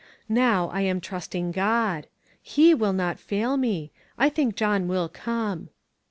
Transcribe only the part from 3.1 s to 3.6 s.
fail